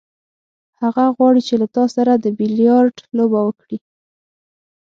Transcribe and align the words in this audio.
هغه 0.81 1.03
غواړي 1.15 1.41
چې 1.47 1.55
له 1.61 1.67
تا 1.75 1.83
سره 1.95 2.11
د 2.15 2.25
بیلیارډ 2.37 2.95
لوبه 3.17 3.39
وکړي. 3.43 3.77